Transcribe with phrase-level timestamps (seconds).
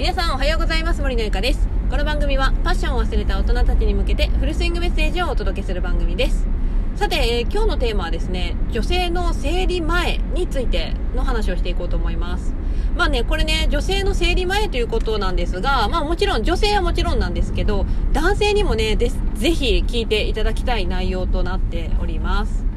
[0.00, 1.68] 皆さんおはようございます森のゆかです。
[1.90, 6.46] この番組はパッションを忘れた大人たちに向けてフルスイングメッセージをお届けする番組です。
[6.96, 12.54] さて、えー、今日のテーマはですね女性の生理前についての話をしていこうと思います。
[12.96, 19.10] まあね、これね、女性の生理前ということなんですが、まあもちろん、女性はもちろんなんですけど、男性にもね、ぜ
[19.52, 22.69] ひ聞いていただきたい内容となっております。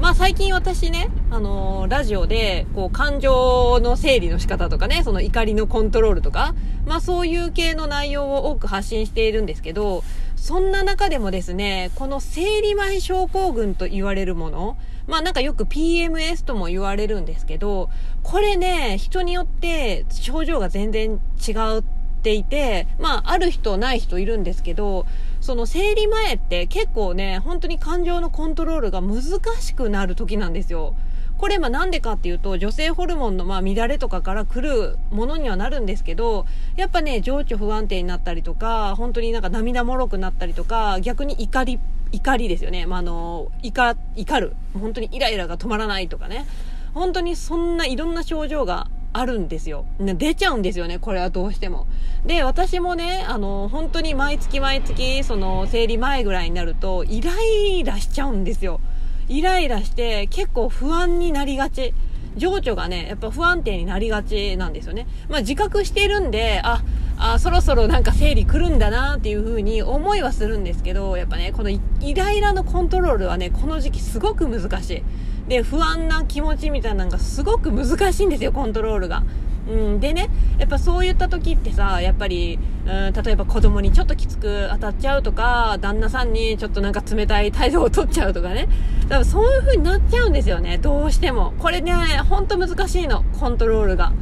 [0.00, 6.54] まあ最近私ね、あのー、ラジオで、こう、感情の整理の仕方とかね、その怒りのコントロールとか、
[6.86, 10.02] まあそういう系の内容を多く発信しているんですけど、
[10.36, 17.90] そんな中でもですね、この生理前症候群と言われるもの、まあなんかよく PMS とも言われるんですけど、
[18.22, 21.82] これね、人によって症状が全然違っ
[22.22, 25.04] ていて、まあある人ない人いるんですけど、
[25.40, 29.22] その生理前って結構ね、本当に感情のコントロールが難
[29.60, 30.94] しくなる時なんですよ。
[31.38, 36.44] これ、まあなんでかっていうと、女性ホルモンのまあ乱れとかから来るものにはなるんですけど、
[36.76, 41.80] やっぱね、情緒不安定になったりとか、本当になんか涙もろくなったりとか、逆に怒り、
[42.12, 42.84] 怒りですよね。
[42.84, 44.54] まあ、あの、怒、怒る。
[44.78, 46.44] 本当にイライラが止まらないとかね。
[46.92, 49.86] 本当にそんないろんな症状があるんですよ。
[49.98, 51.86] 出ちゃうんですよね、これはどうしても。
[52.24, 58.80] で、私もね、あの、本当に毎月毎月、その、生理前ぐらいになると、イライラしちゃうんですよ。
[59.28, 61.94] イライラして結構不安になりがち。
[62.36, 65.06] 情緒がね、やっぱ不安定になりがちなんですよね。
[65.28, 66.82] まあ自覚してるんで、あ、
[67.20, 71.80] あ、そろそろなんか生理来るんだなっていう風に思いはするんですけど、やっぱね、このイ
[72.14, 75.02] ライラのコントロールはね、この時期すごく難しい。
[75.48, 79.22] で、不安な気持ちみたいなのがすごく難しいんですよ、コントロールが。
[79.68, 88.68] うん、でね、やっぱそういった時ってさ、やっぱり、うん、例えば子供にちょっときつく当たっちゃうとか、旦那さんにちょっとなんか冷たい態度を取っちゃうとかね。
[89.02, 91.52] だからそういう風になっちゃうんですよね、どうしても。
[91.58, 91.92] これね、
[92.28, 94.12] ほんと難しいの、コントロールが。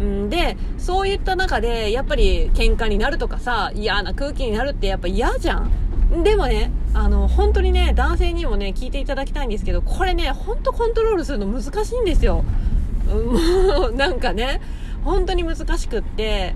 [0.00, 5.70] うん、で、そういった中で、やっぱり喧嘩になるとかさ、嫌な空気になるってやっぱ嫌じゃん。
[6.24, 12.44] でもね、あの、本当にね、男性にもね、聞いていただきたいんですけど、これね、ほんとコントロールするの難しいんですよ。
[13.06, 14.60] もう、なんかね、
[15.04, 16.54] 本当に難しくって、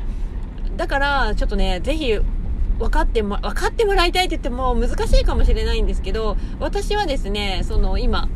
[0.76, 2.18] だから、ちょっとね、ぜひ、
[2.78, 8.28] 分かっても、分かってもらいたいって言っても難しいかもしれないんですけど、私はですね、その今、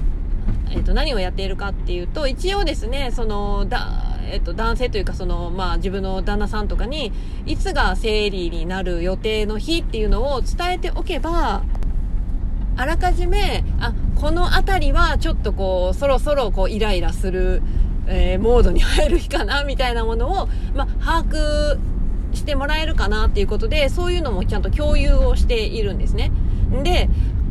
[0.71, 7.13] えっ、ー、と、何をやっているかっていうと、一応ですね、その、だ、えっ、と、男性というか、その、まあ、自分の旦那さんとかに、
[7.47, 11.63] いつが生理になる予定の日っていうのを伝えておけば、
[12.77, 17.63] あらかじめ、あ、この辺りはちょっとこう、そろそろこう、イライラする、
[18.07, 21.79] えー、モードに入る日かなみたいなものを、まあ、把握
[22.35, 26.31] してもらえるかなっていうことで、そういうのもちゃんと共有をしているんですね。
[26.83, 27.09] で、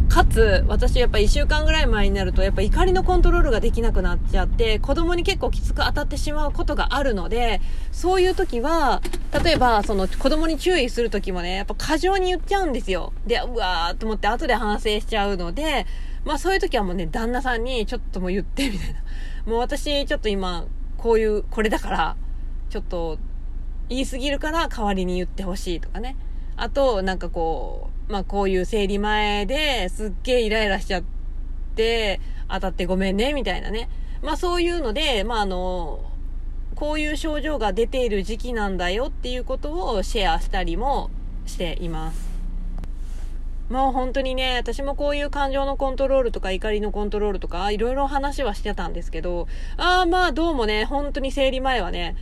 [0.10, 7.62] かつ、私やっぱ1週間ぐらい前になると、やっぱ怒りのコントロールができなくなっちゃって、子供に結構きつく当たってしまうことがあるので、
[7.92, 9.02] そういう時は、
[9.44, 13.12] 例えば、その子供に注意する時もね、やっぱ過剰に言っちゃうんですよ。
[13.26, 15.86] で、うわーと思って後で反省しちゃうので、
[16.24, 19.00] まあそういう時はもうね、旦那さんにちょっとも言ってみたいな。
[19.46, 20.66] もう私ちょっと今、
[20.98, 22.16] こういう、これだから、
[22.70, 23.18] ちょっと
[23.90, 26.16] 言い過ぎるから代わりに言ってほしいとかね。
[26.58, 31.04] あと、なんかこう、まあこういう生理前ですっげえイライラしちゃっ
[31.76, 32.20] て、
[32.50, 33.90] 当たってごめんね、みたいなね。
[34.24, 36.04] まあそういうので、まああの、
[36.76, 41.10] こういう症状が出ている時期なんだよっていうことをシェアしたりも
[41.46, 42.28] しています。
[43.70, 52.16] もう本当にね、私もこういう感情のコントロールとか怒りのコントロールとか、いろいろ話はしてたんですけど、ああまあどうもね、本当に生理前はね、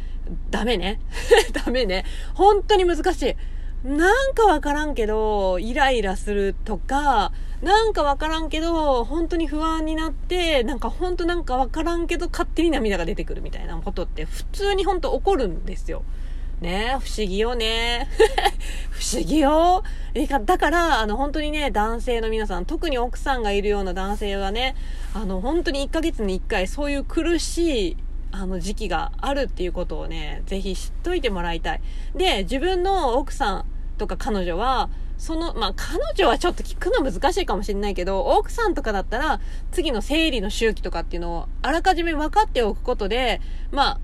[0.50, 1.00] ダメね。
[1.66, 2.04] ダメね。
[2.34, 3.36] 本当に難しい。
[3.86, 7.32] なんかわからんけど、イライラするとか、
[7.62, 16.02] なんかわからんけど、本当に不安になって、なんか本当なんかわからんけど、勝手に涙が出てくるみたいなことって普通に本当起こるんですよ。
[16.62, 18.10] ね不思議よね。
[18.90, 19.84] 不思議よ。
[20.46, 24.76] だから、あの、本当にね、男性の皆さん、特に奥さんがいるような男性はね、
[25.14, 27.98] あの、本当に1ヶ月に1回、そういう苦しい、
[28.32, 31.82] あの、時期があるっていうことをね、ぜひ知っといてもらいたい。
[32.16, 33.66] で、自分の奥さん
[33.98, 39.40] とか彼女は、その、まあ、彼女はちょっと聞くの難しいかもしれないけど、奥さんとかだったら、
[39.72, 44.00] 次の生理の周期とかっていうのをあらかじめ分かっておくことで、まあ、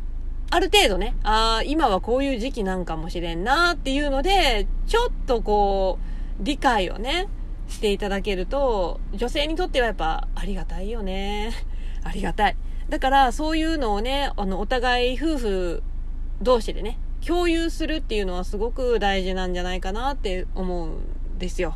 [0.51, 5.99] ある程度ね、ああ、今はこういう時期なんかもしれんなっていうので、ちょっとこ
[6.39, 7.27] う、理解をね、
[7.67, 11.53] していただけると、女性にとってはやっぱありがたいよね。
[12.03, 12.57] ありがたい。
[12.89, 15.83] だからそういうのをね、あの、お互い夫婦
[16.41, 21.75] 同士でね、共有するっていうのはすごく大事なんじゃないかなって思うんですよ。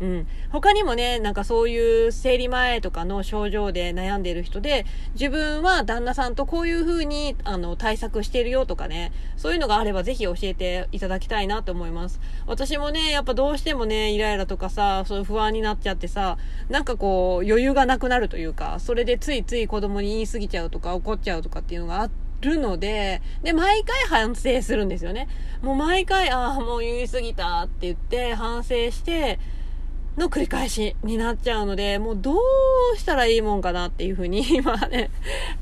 [0.00, 0.26] うん。
[0.50, 4.84] 他にもね、なんかそういう生理前とかの症状で悩んでる人で、
[5.14, 12.20] 自分は旦那さんとこういう風に、あの、対策してるよとかね、そういうのがあればぜひ教えていただきたいなと思います。
[12.46, 16.36] 私もね、やっぱどうしてもね、イライラとかさ、そういう不安になっちゃってさ、
[16.68, 25.28] なんかこう、余裕がなくなるというか、それでついつい子供に言い過ぎちゃうとか怒っちゃうとかっていうのがあって、るので、で、毎回反省するんですよね。
[25.62, 29.38] もう毎回、ああ、もう言い過ぎたって言って反省して、
[30.16, 35.10] の繰り返しになっちゃうので、もうどうしたらいいもんかなっていうふうに 今ね、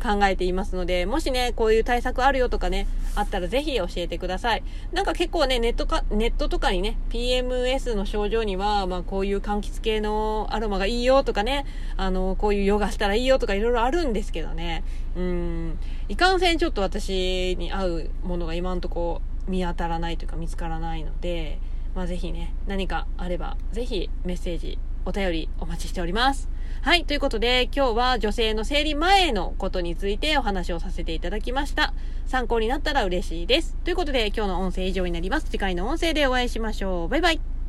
[0.03, 4.63] 考えていますので、もしね、こういう対策あるよとかね、あったらぜひ教えてください。
[4.93, 11.65] なんか結構ね、ネットか、ネットとかにね、PMS の症状には、まあこういう柑橘系のアロマがいいよとかね、
[11.97, 14.83] あの、こういうヨガしたらいいよとかいろいろあるんですけどね、
[15.17, 21.59] うん、いかんせんちょっと私に合うものが今んとこ見当たらないというか見つからないので、
[21.95, 26.49] まあ、ぜひね、何かあれば、ぜひメッセージ、お便りお待ちしております。
[26.83, 27.05] はい。
[27.05, 31.93] ということで、今日は女性の生理前のことについてお話をさせていただきました。
[32.27, 33.77] 参考になったら嬉しいです。
[33.85, 35.47] ということで、今日の音声以上になります。
[35.47, 37.09] 次回の音声でお会いしましょう。
[37.09, 37.60] バイバイ。